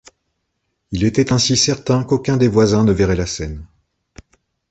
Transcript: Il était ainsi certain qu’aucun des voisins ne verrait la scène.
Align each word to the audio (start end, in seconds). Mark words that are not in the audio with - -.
Il 0.89 1.03
était 1.03 1.31
ainsi 1.31 1.55
certain 1.55 2.03
qu’aucun 2.03 2.35
des 2.35 2.47
voisins 2.47 2.83
ne 2.83 2.91
verrait 2.91 3.15
la 3.15 3.27
scène. 3.27 3.67